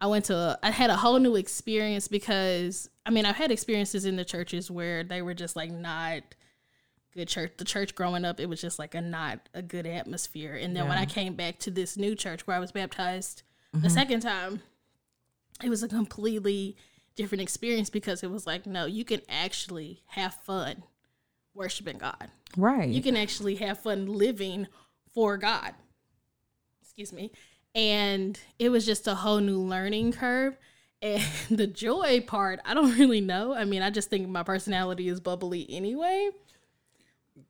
[0.00, 3.50] I went to, a, I had a whole new experience because I mean, I've had
[3.50, 6.22] experiences in the churches where they were just like not
[7.12, 7.52] good church.
[7.56, 10.54] The church growing up, it was just like a not a good atmosphere.
[10.54, 13.42] And then when I came back to this new church where I was baptized
[13.72, 13.88] the mm-hmm.
[13.88, 14.62] second time,
[15.62, 16.76] it was a completely
[17.16, 20.82] different experience because it was like, no, you can actually have fun
[21.54, 22.88] worshiping God Right.
[22.88, 24.66] you can actually have fun living
[25.14, 25.74] for God.
[26.82, 27.30] Excuse me.
[27.74, 30.56] And it was just a whole new learning curve.
[31.02, 33.54] And the joy part, I don't really know.
[33.54, 36.28] I mean, I just think my personality is bubbly anyway.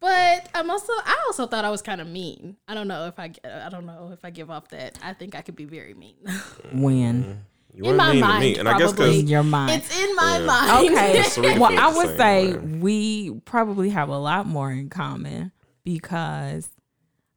[0.01, 2.57] But I'm also I also thought I was kind of mean.
[2.67, 4.99] I don't know if I I don't know if I give off that.
[5.03, 6.17] I think I could be very mean.
[6.73, 7.33] when mm-hmm.
[7.73, 9.07] You In my mean mind, me, and I guess probably.
[9.07, 9.71] in because your mind.
[9.71, 10.47] it's in my Yeah.
[10.47, 10.91] mind.
[10.91, 11.57] Okay.
[11.59, 12.79] Well, I would say way.
[12.79, 15.53] we probably have a lot more in common
[15.85, 16.69] because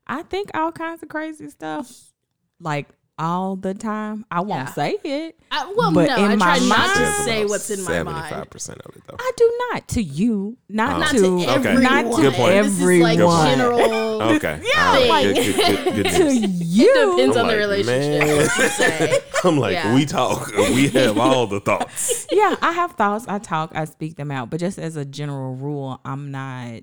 [0.07, 2.13] I think all kinds of crazy stuff
[2.59, 4.25] like all the time.
[4.31, 4.73] I won't Yeah.
[4.73, 5.39] say it.
[5.51, 8.03] I, well, But no, in I my try not mind- to say what's in my
[8.03, 8.33] mind.
[8.33, 9.15] 75% of it, though.
[9.19, 10.99] I do not to you, not, oh.
[10.99, 11.45] Not to, to Okay.
[11.53, 11.83] everyone.
[11.83, 12.63] not to Good point.
[12.63, 14.21] This is like general.
[14.23, 14.61] Okay.
[14.75, 15.09] Yeah, All right.
[15.09, 16.61] like- good, good, good, good to news.
[16.77, 17.15] you.
[17.17, 18.27] Depends on I'm the like, relationship.
[18.27, 19.19] What you say.
[19.43, 19.93] I'm like, Yeah.
[19.95, 20.51] we talk.
[20.55, 22.25] We have all the thoughts.
[22.31, 23.25] yeah, I have thoughts.
[23.27, 23.71] I talk.
[23.75, 24.49] I speak them out.
[24.49, 26.81] But just as a general rule, I'm not.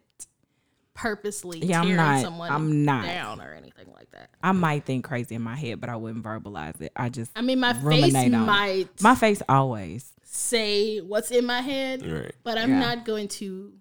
[0.95, 3.05] Purposely Yeah, I'm tearing not- someone I'm not.
[3.05, 4.31] down or anything like that.
[4.43, 6.93] I might think crazy in my head, but I wouldn't verbalize it.
[6.97, 8.39] I just I mean, my face on it.
[8.39, 10.13] might my face always.
[10.25, 12.35] say what's in my head, Right.
[12.45, 12.79] but I'm Yeah.
[12.81, 13.73] not going to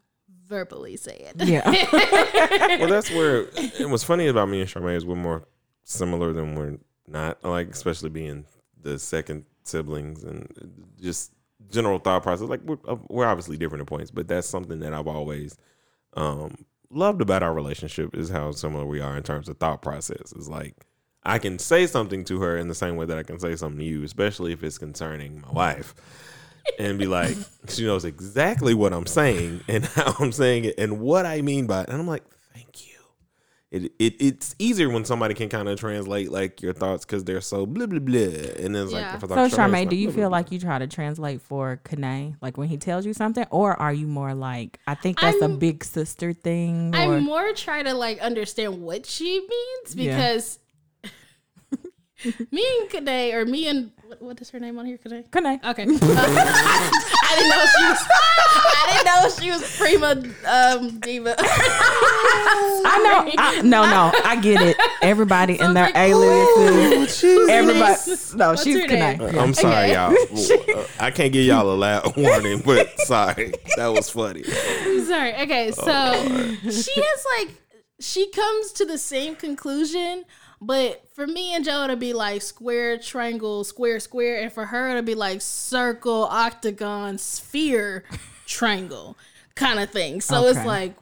[0.47, 1.47] verbally say it.
[1.47, 1.69] Yeah.
[2.79, 3.47] Well, that's where
[3.79, 5.43] and what's funny about me and Charmae is we're more
[5.83, 7.43] similar than we're not.
[7.43, 8.45] Like, especially being
[8.81, 10.47] the second siblings and
[11.01, 11.33] just
[11.69, 12.47] general thought process.
[12.47, 12.77] Like, we're,
[13.09, 15.57] we're obviously different in points, but that's something that I've always
[16.15, 16.55] um,
[16.91, 20.33] loved about our relationship is how similar we are in terms of thought process.
[20.35, 20.75] It's like
[21.23, 23.79] I can say something to her in the same way that I can say something
[23.79, 25.93] to you, especially if it's concerning my wife.
[26.77, 27.35] And be like,
[27.67, 31.67] she knows exactly what I'm saying and how I'm saying it and what I mean
[31.67, 31.89] by it.
[31.89, 32.23] And I'm like,
[32.53, 32.88] thank you.
[33.71, 37.39] It, it it's easier when somebody can kind of translate like your thoughts because they're
[37.39, 38.17] so blah blah blah.
[38.17, 39.11] And then it's Yeah.
[39.13, 40.79] like, if I So talk Charmae, Charmae, do you like, feel blah, like you try
[40.79, 44.79] to translate for Kane, like when he tells you something, or are you more like
[44.87, 46.95] I think that's a I'm- big sister thing?
[46.95, 50.15] Or I'm more trying to like understand what she means Yeah.
[50.15, 50.57] because
[52.51, 55.29] me and Kade, or me and what, what is her name on here, Kade?
[55.31, 55.59] Kane.
[55.63, 55.85] Okay.
[56.01, 58.07] Uh, I didn't know she was.
[58.81, 60.11] I didn't know she was prima
[60.47, 61.35] um, diva.
[61.37, 63.31] I know.
[63.37, 64.77] I, no, no, I get it.
[65.01, 67.49] Everybody So and their it's like, aliases.
[67.49, 68.37] Everybody.
[68.37, 69.21] No, What's she's her Kane.
[69.37, 69.93] I'm sorry, Okay.
[69.93, 70.15] y'all.
[70.79, 74.43] Uh, I can't give y'all a loud warning, but sorry, that was funny.
[74.43, 75.33] Sorry.
[75.35, 76.13] Okay, Oh,
[76.63, 77.55] so she has like
[77.99, 80.25] she comes to the same conclusion,
[80.61, 84.95] but for me and Joe to be like square, triangle, square, square, and for her
[84.95, 88.03] to be like circle, octagon, sphere,
[88.45, 89.15] triangle
[89.55, 90.21] kind of thing.
[90.21, 90.95] So it's like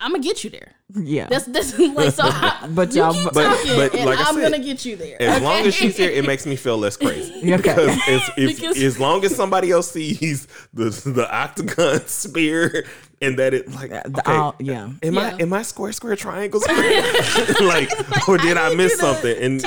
[0.00, 0.72] I'm gonna get you there.
[0.94, 1.26] Yeah.
[1.26, 2.22] That's that's like so.
[2.24, 5.20] I, But y'all- but- but like I I'm said, gonna get you there.
[5.20, 7.52] As long as she's here, it makes me feel less crazy.
[7.52, 7.56] Okay.
[7.56, 12.86] Because Because- as long as somebody else sees the the octagon spear
[13.22, 14.90] and that it like uh, The- okay, all- yeah.
[15.02, 15.20] am Yeah.
[15.38, 17.02] I am I square square triangle square
[17.62, 17.90] like
[18.28, 19.36] or did I, need miss you to- something?
[19.42, 19.60] And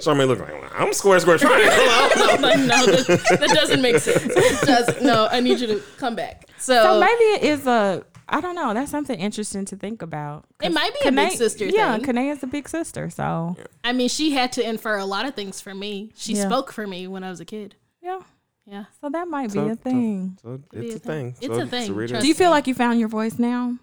[0.00, 1.68] Charmae look like I'm square square triangle.
[1.70, 3.06] I don't like, no, that,
[3.40, 4.60] that doesn't make sense.
[4.62, 5.02] Doesn't.
[5.02, 6.48] No, I need you to come back.
[6.58, 8.74] So, So maybe it is a I don't know.
[8.74, 10.46] That's something interesting to think about.
[10.60, 12.04] It might be a big sister Yeah, thing.
[12.06, 15.34] Kanae is a big sister, so I mean, she had to infer a lot of
[15.34, 16.10] things for me.
[16.16, 16.46] She Yeah.
[16.46, 17.76] spoke for me when I was a kid.
[18.02, 18.20] yeah.
[18.66, 18.84] Yeah.
[19.00, 20.38] So that might So- be a thing.
[20.42, 21.32] So be it's a a thing.
[21.32, 21.48] thing.
[21.50, 23.78] It's So a thing, Sarita- Do you feel like you found your voice now?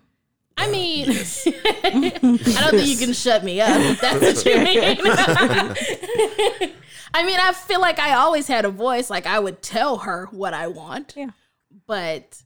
[0.57, 3.69] I mean, I don't think you can shut me up.
[3.75, 4.97] If that's what you mean.
[7.15, 9.09] I mean, I feel like I always had a voice.
[9.09, 11.29] Like I would tell her what I want, Yeah.
[11.87, 12.41] but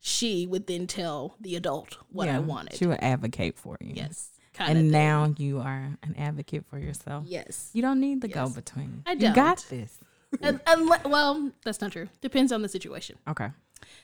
[0.00, 2.76] she would then tell the adult what yeah, I wanted.
[2.76, 3.92] She would advocate for you.
[3.94, 4.92] yes, kind And of.
[4.92, 7.24] now you are an advocate for yourself.
[7.26, 7.70] yes.
[7.72, 8.34] You don't need the Yes.
[8.36, 9.02] go between.
[9.06, 9.98] I You got this.
[10.42, 12.08] Un- unle- well, that's not true.
[12.20, 13.16] Depends on the situation.
[13.28, 13.48] Okay.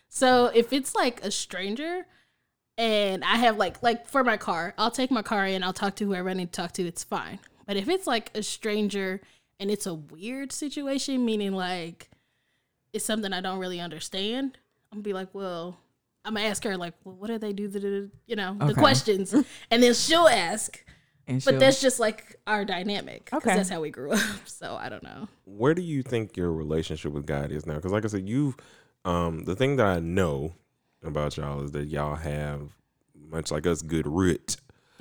[0.08, 2.06] So if it's like a stranger
[2.76, 5.96] and I have like like for my car, I'll take my car in, I'll talk
[5.96, 7.38] to whoever I need to talk to, it's fine.
[7.66, 9.20] But if it's like a stranger
[9.58, 12.10] and it's a weird situation, meaning like
[12.92, 14.58] it's something I don't really understand,
[14.92, 15.78] I'm gonna be like, well,
[16.24, 17.68] I'm gonna ask her like, well, what do they do?
[17.68, 19.32] The you know the questions,
[19.70, 20.84] and then she'll ask.
[21.30, 23.24] And But that's just like our dynamic.
[23.26, 23.56] because Okay.
[23.56, 24.20] that's how we grew up.
[24.46, 25.28] So I don't know.
[25.44, 27.76] where do you think your relationship with God is now?
[27.76, 28.56] Because, like I said, you've
[29.04, 30.52] um, the thing that I know
[31.02, 32.70] about y'all is that y'all have
[33.14, 34.56] much like us good root,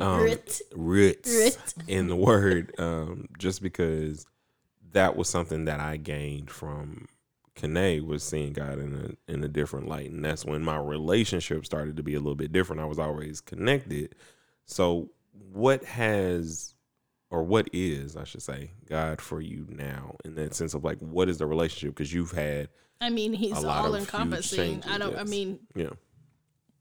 [0.00, 0.60] um, Root.
[0.74, 1.74] roots Root.
[1.86, 2.72] in the word.
[2.78, 4.26] Um, just because
[4.92, 7.06] that was something that I gained from
[7.54, 11.64] Kane was seeing God in a in a different light, and that's when my relationship
[11.64, 12.82] started to be a little bit different.
[12.82, 14.14] I was always connected.
[14.66, 15.08] So,
[15.52, 16.74] what has
[17.30, 20.98] or what is I should say God for you now in that sense of like
[20.98, 22.68] what is the relationship because you've had
[23.00, 25.16] I mean, he's all encompassing I don't.
[25.16, 25.90] I mean, yeah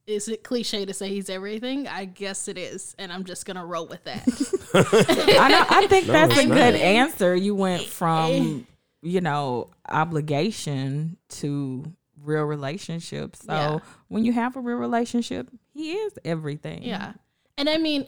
[0.07, 1.87] is it cliche to say he's everything?
[1.87, 4.23] I guess it is, and I'm just gonna roll with that.
[5.39, 5.65] I know.
[5.69, 6.55] I think No, that's a not.
[6.55, 7.35] good answer.
[7.35, 8.59] You went eh, from, eh.
[9.01, 11.83] you know, obligation to
[12.23, 13.35] real relationship.
[13.35, 13.79] So Yeah.
[14.07, 16.83] when you have a real relationship, he is everything.
[16.83, 17.13] yeah,
[17.57, 18.07] and I mean,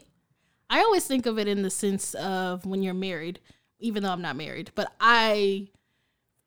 [0.69, 3.39] I always think of it in the sense of when you're married,
[3.79, 5.69] even though I'm not married, but I,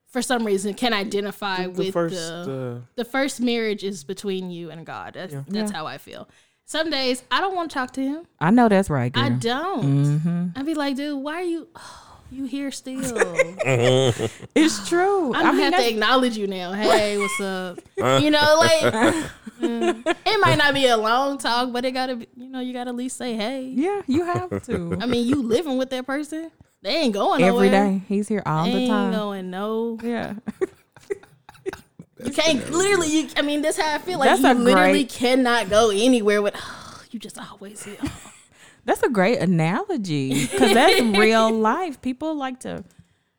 [0.07, 4.49] for some reason, can identify the with first the uh, the first marriage is between
[4.51, 5.15] you and God.
[5.15, 5.77] That's, that's Yeah.
[5.77, 6.29] how I feel.
[6.65, 8.25] Some days I don't want to talk to him.
[8.39, 9.23] I know that's right, girl.
[9.23, 10.19] I don't.
[10.19, 11.67] hmm I'd be like, dude, why are you?
[12.33, 13.01] you here still?
[14.55, 15.33] It's true.
[15.33, 16.71] I'm I gonna mean, have to acknowledge you now.
[16.73, 17.79] Hey, what's up?
[18.21, 18.93] you know, like
[19.61, 22.27] mm, it might not be a long talk, but it gotta be.
[22.35, 23.63] You know, you gotta at least say hey.
[23.73, 24.97] yeah, you have to.
[25.01, 27.89] I mean, you living with that person, they ain't going Every nowhere.
[27.91, 29.11] day, he's here all They the ain't time.
[29.13, 29.97] going no.
[30.03, 30.33] Yeah.
[32.23, 33.07] You can't literally.
[33.09, 34.17] You, I mean, that's how I feel.
[34.17, 36.55] Like That's you literally great- cannot go anywhere with.
[37.11, 37.97] you just always here.
[38.85, 42.01] That's a great analogy because that's real life.
[42.01, 42.83] People like to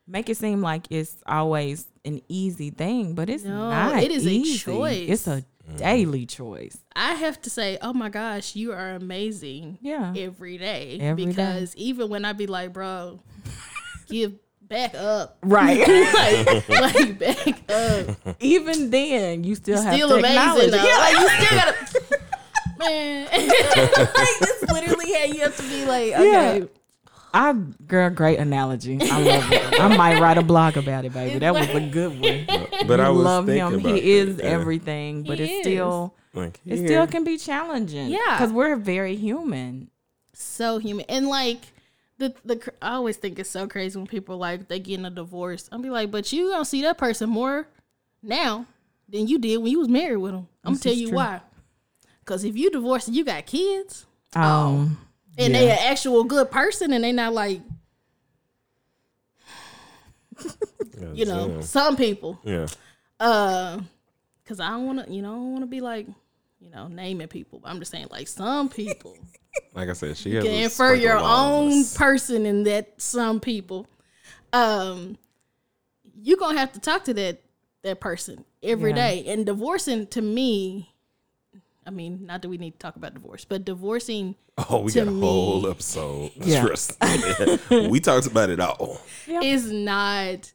[0.07, 4.01] make it seem like it's always an easy thing, but it's No, not.
[4.03, 5.09] it is a choice.
[5.09, 5.43] It's a
[5.77, 6.77] daily choice.
[6.95, 9.79] I have to say, oh my gosh, you are amazing.
[9.81, 10.13] Yeah.
[10.15, 11.29] every day Every day.
[11.31, 13.19] because even when I be like, bro,
[14.07, 15.79] give back up, Right.
[15.87, 20.71] like, like back up, Even then, you still have still to amazing acknowledge.
[20.71, 20.77] though.
[20.77, 20.85] it.
[20.85, 20.97] Yeah.
[20.97, 22.25] Like you still gotta,
[22.79, 23.25] man.
[23.25, 26.65] like it's literally how you have to be like, okay, Yeah.
[27.33, 28.97] I girl, great analogy.
[29.01, 29.79] I love it.
[29.81, 31.39] I might write a blog about it, baby.
[31.39, 32.67] That was a good one.
[32.87, 33.73] but I was love him.
[33.75, 34.51] about He is that, yeah.
[34.51, 35.59] everything, but He it's is.
[35.73, 36.87] still like it here.
[36.87, 38.07] still can be challenging.
[38.07, 38.19] Yeah.
[38.37, 39.89] because we're very human.
[40.33, 41.59] so human and like.
[42.17, 45.67] The, the I always think it's so crazy when people like they getting a divorce.
[45.69, 47.67] I'll be like, but you gonna see that person more
[48.23, 48.65] now
[49.09, 50.47] than you did when you was married with them.
[50.63, 51.17] I'm gonna tell you true.
[51.17, 51.41] why.
[52.23, 54.97] Cause if you divorced and you got kids, Um,
[55.37, 55.59] and Yeah.
[55.59, 57.61] they an actual good person and they not like
[61.13, 61.61] you know damn.
[61.61, 62.67] some people yeah
[63.19, 63.79] uh
[64.43, 66.07] because i don't want to you know i don't want to be like
[66.59, 69.17] you know naming people but i'm just saying like some people
[69.73, 72.63] like I said she you has can infer your of all of own person in
[72.63, 73.87] that some people
[74.53, 75.17] um
[76.21, 77.41] you're gonna have to talk to that
[77.83, 78.95] that person every Yeah.
[78.95, 80.93] day and divorcing to me
[81.85, 84.99] i mean not that we need to talk about divorce but divorcing Oh, we to
[85.03, 86.31] got a whole me- episode.
[86.41, 86.61] Yeah.
[86.65, 86.95] Trust
[87.69, 87.87] me.
[87.89, 89.01] we talked about it all.
[89.27, 89.41] Yeah.
[89.41, 90.53] is not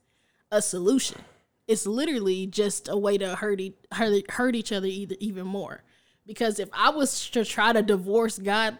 [0.50, 1.18] a solution.
[1.68, 5.82] It's literally just a way to hurt e- hurt, hurt each other either, even more.
[6.26, 8.78] Because if I was to try to divorce God,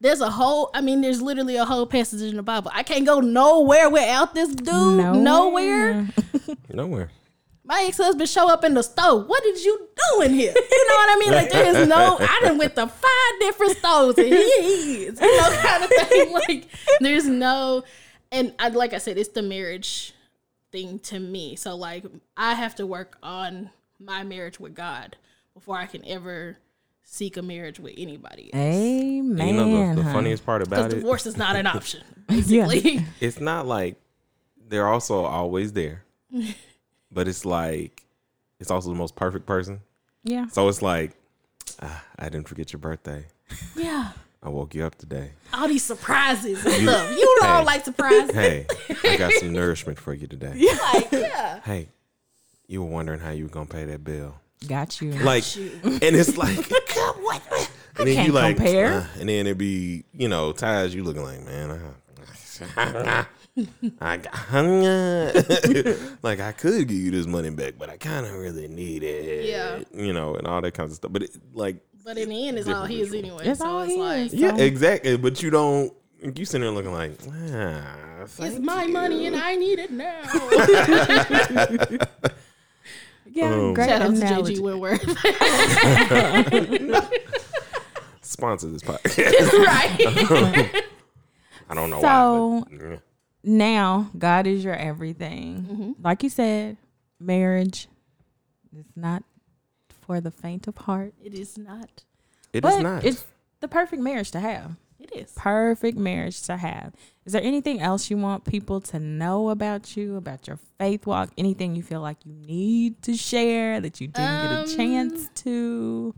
[0.00, 0.70] there's a whole.
[0.72, 2.70] I mean, there's literally a whole passage in the Bible.
[2.72, 4.66] I can't go nowhere without this dude.
[4.98, 6.06] Nowhere.
[6.72, 7.10] Nowhere.
[7.64, 9.22] My ex husband show up in the store.
[9.22, 10.52] What did you do in here?
[10.54, 11.32] You know what I mean?
[11.32, 12.16] Like there is no.
[12.20, 15.20] I done went to five different stores and here he is.
[15.20, 16.32] You know, kind of thing.
[16.48, 16.66] Like
[17.00, 17.84] there's no.
[18.32, 20.12] And I, like I said, it's the marriage
[20.72, 21.54] thing to me.
[21.56, 22.04] So like
[22.36, 23.70] I have to work on
[24.00, 25.16] my marriage with God
[25.54, 26.56] before I can ever
[27.04, 28.60] seek a marriage with anybody else.
[28.60, 29.38] Amen.
[29.40, 32.02] And you know the, the funniest part Because about it, divorce is not an option,
[32.28, 32.66] Yeah.
[33.20, 33.96] it's not like
[34.68, 36.04] they're also always there,
[37.12, 38.04] but it's like
[38.60, 39.80] it's also the most perfect person.
[40.24, 40.46] Yeah.
[40.48, 41.12] So it's like
[41.80, 43.26] ah, I didn't forget your birthday.
[43.76, 44.12] yeah.
[44.44, 45.30] I woke you up today.
[45.54, 47.16] All these surprises and stuff.
[47.16, 47.64] You don't Hey.
[47.64, 48.34] like surprises.
[48.34, 48.66] Hey,
[49.04, 50.68] I got some nourishment for you today.
[50.92, 51.60] Like, yeah.
[51.60, 51.88] Hey,
[52.66, 54.34] you were wondering how you were gonna pay that bill.
[54.66, 55.12] Got you.
[55.12, 55.72] Like, Shoot.
[55.84, 56.66] and it's like, and
[58.08, 58.92] then can't you like, compare.
[58.92, 61.94] uh, and then it'd be, you know, ties you looking like, man,
[62.76, 63.26] I,
[64.00, 64.32] I got,
[66.22, 69.44] like I could give you this money back, but I kind of really need it,
[69.46, 69.80] Yeah.
[69.92, 71.12] you know, and all that kinds of stuff.
[71.12, 73.44] But it, like, But in the end, it's all his anyway.
[73.46, 73.98] It's so all it's his.
[74.00, 75.16] like, yeah, So- exactly.
[75.18, 79.56] But you don't, you sitting there looking like, ah, it's my you." money and I
[79.56, 80.22] need it now.
[83.30, 83.52] yeah.
[83.52, 84.56] Um, great Shout out to analogy.
[84.56, 85.02] JG Wentworth.
[88.22, 89.52] Sponsor this podcast.
[89.66, 90.84] right.
[91.68, 92.62] I don't know So- why.
[92.70, 92.96] But, yeah.
[93.44, 95.66] Now God is your everything.
[95.70, 95.92] Mm-hmm.
[96.02, 96.76] Like you said,
[97.20, 97.88] marriage
[98.76, 99.22] is not
[99.88, 101.14] for the faint of heart.
[101.22, 102.04] It is not.
[102.52, 103.04] It is but not.
[103.04, 103.24] It's
[103.60, 104.76] the perfect marriage to have.
[104.98, 105.32] It is.
[105.34, 106.92] Perfect marriage to have.
[107.24, 111.30] Is there anything else you want people to know about you, about your faith walk?
[111.36, 115.28] Anything you feel like you need to share that you didn't Um, get a chance
[115.42, 116.14] to?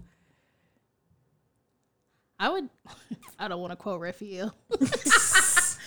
[2.39, 2.69] I would.
[3.39, 4.55] I don't want to quote Raphael.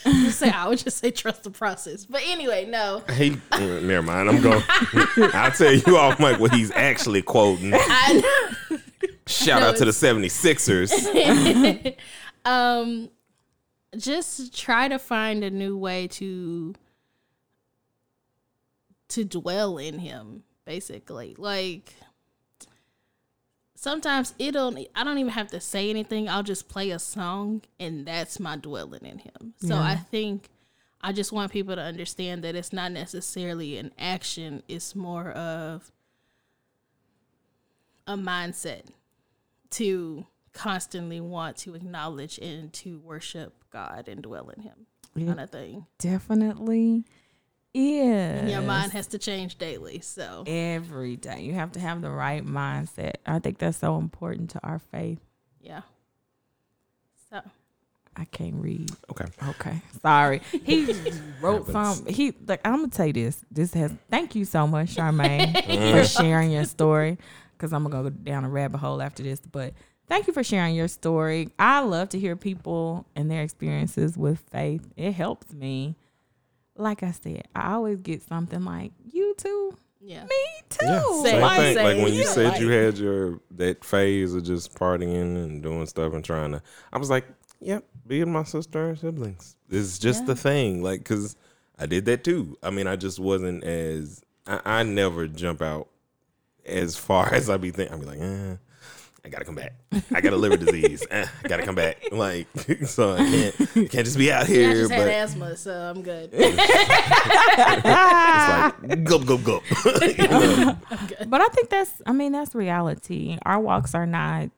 [0.05, 2.05] just say I would just say trust the process.
[2.05, 3.03] But anyway, no.
[3.13, 4.29] He, uh, never mind.
[4.29, 4.63] I'm going.
[5.33, 7.73] I'll tell you off mic what he's actually quoting.
[7.75, 8.21] I
[9.27, 11.95] Shout No, out to the 76ers.
[12.45, 13.09] um
[13.97, 16.73] just try to find a new way to
[19.09, 21.93] to dwell in him basically like
[23.79, 27.61] sometimes it don't i don't even have to say anything i'll just play a song
[27.79, 29.81] and that's my dwelling in him so Yeah.
[29.83, 30.49] i think
[31.01, 35.91] i just want people to understand that it's not necessarily an action it's more of
[38.07, 38.83] a mindset
[39.71, 45.49] to constantly want to acknowledge and to worship God and dwell in Him, kind of
[45.49, 45.85] thing.
[45.99, 47.03] Definitely
[47.77, 48.41] is.
[48.41, 49.99] And your mind has to change daily.
[50.01, 51.41] So every day.
[51.41, 53.15] You have to have the right mindset.
[53.25, 55.19] I think that's so important to our faith.
[55.61, 55.81] yeah.
[57.29, 57.41] So
[58.15, 58.89] I can't read.
[59.11, 59.25] Okay.
[59.49, 60.41] Okay, sorry.
[60.63, 60.85] He
[61.41, 61.97] wrote Happens.
[61.97, 62.05] some.
[62.07, 63.43] He like I'm gonna tell you this.
[63.51, 63.91] This has.
[64.09, 67.17] Thank you so much, Charmae, for sharing your story.
[67.51, 69.39] Because I'm gonna go down a rabbit hole after this.
[69.39, 69.73] But
[70.07, 71.49] thank you for sharing your story.
[71.59, 74.87] I love to hear people and their experiences with faith.
[74.95, 75.95] It helps me.
[76.77, 80.23] Like I said, I always get something like you too, yeah.
[80.25, 80.35] me
[80.69, 80.85] too.
[80.85, 81.23] Yeah, Same.
[81.23, 81.75] same Like, thing.
[81.77, 82.51] Like when you same.
[82.51, 86.61] said you had your that phase of just partying and doing stuff and trying to,
[86.93, 87.25] I was like,
[87.59, 90.25] yep, being my sister and siblings is just Yeah.
[90.27, 90.83] the thing.
[90.83, 91.35] Like, cause
[91.79, 92.57] I did that too.
[92.63, 95.87] I mean, I just wasn't as I, I never jump out
[96.65, 97.95] as far as I be thinking.
[97.95, 98.55] I be like, eh,
[99.27, 99.73] I gotta come back.
[100.13, 101.05] I got a liver disease.
[101.11, 101.97] Eh, I gotta come back.
[102.13, 102.47] Like,
[102.85, 104.73] so I can't I can't just be out Yeah, I here.
[104.73, 106.29] just had but asthma, so I'm good.
[106.33, 106.57] it's
[108.83, 109.61] like go go go.
[110.01, 110.77] You know?
[111.27, 113.37] But I think that's, I mean, that's reality.
[113.45, 114.49] Our walks are not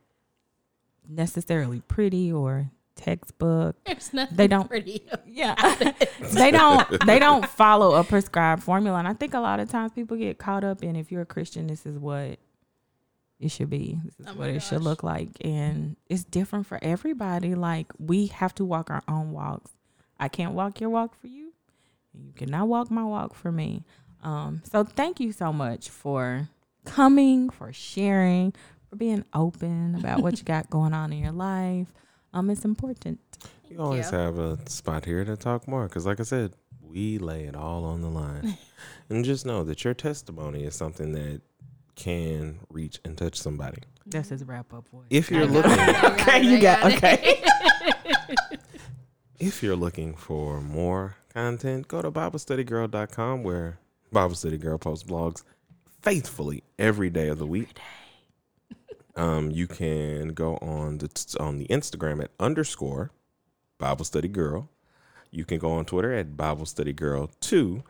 [1.07, 3.75] necessarily pretty or textbook.
[3.85, 5.01] There's nothing They don't- pretty.
[5.25, 5.55] Yeah.
[6.33, 8.99] they don't they don't follow a prescribed formula.
[8.99, 11.25] And I think a lot of times people get caught up in if you're a
[11.25, 12.37] Christian, this is what
[13.39, 13.97] it should be.
[14.03, 15.29] This is Oh what my it should look like.
[15.41, 17.55] And it's different for everybody.
[17.55, 19.71] Like we have to walk our own walks.
[20.19, 21.53] I can't walk your walk for you.
[22.13, 23.85] and You cannot walk my walk for me.
[24.21, 26.49] Um, so thank you so much for
[26.83, 28.53] coming, for sharing,
[28.89, 31.87] for being open about what you got going on in your life.
[32.33, 33.19] Um, it's important.
[33.69, 34.17] You always you.
[34.17, 37.85] have a spot here to talk more because, like I said, we lay it all
[37.85, 38.57] on the line.
[39.09, 41.41] and just know that your testimony is something that
[41.99, 43.83] can reach and touch somebody.
[44.05, 45.05] That's his wrap up voice.
[45.09, 47.43] If you're looking, got Okay, you I got- okay.
[49.39, 53.79] if you're looking for more content, go to BibleStudyGirl.com where
[54.11, 55.43] Bible Study Girl posts blogs
[56.01, 57.77] faithfully every day of the week.
[59.15, 63.11] Um, you can go on the on the Instagram at underscore
[63.77, 64.69] Bible Study Girl.
[65.29, 67.83] You can go on Twitter at Bible Study Girl two,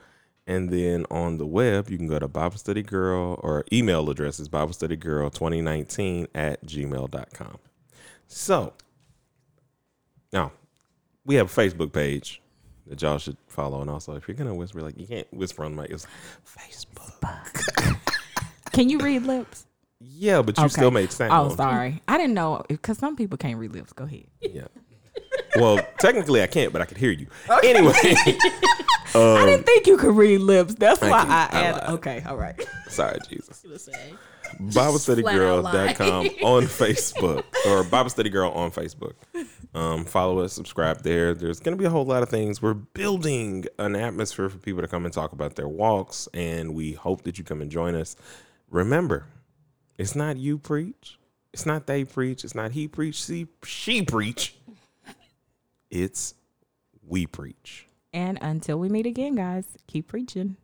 [0.49, 4.39] and then on the web you can go to Bible Study Girl or email address
[4.39, 7.57] is Bible Study Girl twenty nineteen at gmail.com.
[8.27, 8.73] So
[10.33, 10.51] now
[11.25, 12.41] we have a Facebook page
[12.87, 15.75] that y'all should follow, and also if you're gonna whisper, like you can't whisper on
[15.75, 16.07] the mic, it's
[16.45, 17.95] Facebook.
[18.71, 19.65] Can you read lips?
[19.99, 20.71] Yeah, but you Okay.
[20.71, 21.31] still made sound.
[21.33, 22.01] Oh, sorry.
[22.07, 23.91] I didn't know because some people can't read lips.
[23.93, 24.27] Go ahead.
[24.41, 24.67] Yeah.
[25.55, 27.27] Well, technically I can't, but I could hear you.
[27.63, 27.93] Anyway,
[29.15, 30.75] I didn't think you could read lips.
[30.75, 31.29] That's Thank why you.
[31.29, 31.81] I I added.
[31.81, 31.89] lied.
[31.95, 32.67] Okay, all right.
[32.89, 33.61] sorry, Jesus.
[33.61, 34.13] Gonna say.
[34.59, 39.13] BibleStudyGirl.com on Facebook or Bible Study Girl on Facebook.
[39.73, 41.33] Um, follow us, subscribe there.
[41.33, 42.61] There's going to be a whole lot of things.
[42.61, 46.93] We're building an atmosphere for people to come and talk about their walks, and we
[46.93, 48.15] hope that you come and join us.
[48.69, 49.27] Remember,
[49.97, 51.19] it's not you preach,
[51.53, 54.55] it's not they preach, it's not he preach, see, she preach.
[55.89, 56.35] It's
[57.05, 57.87] we preach.
[58.13, 60.57] And until we meet again, guys, keep preaching.